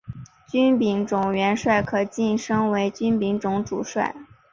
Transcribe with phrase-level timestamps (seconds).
[0.51, 4.15] 军兵种元帅可被晋升为军兵种主帅。